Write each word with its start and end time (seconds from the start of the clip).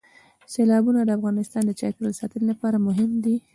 سیلابونه 0.53 0.99
د 1.03 1.09
افغانستان 1.17 1.63
د 1.65 1.71
چاپیریال 1.79 2.13
ساتنې 2.19 2.45
لپاره 2.51 2.83
مهم 2.87 3.11
دي. 3.23 3.35